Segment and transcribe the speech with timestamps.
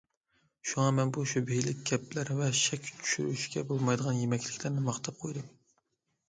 [0.69, 5.55] شۇڭا مەن بۇ شۈبھىلىك كەپىلەر ۋە شەك چۈشۈرۈشكە بولمايدىغان يېمەكلىكلەرنى ماختاپ قويدۇم.